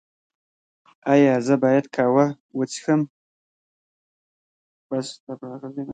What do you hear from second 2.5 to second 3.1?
وڅښم؟